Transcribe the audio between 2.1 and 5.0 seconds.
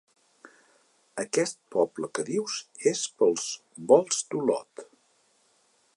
que dius és pels volts d'Olot.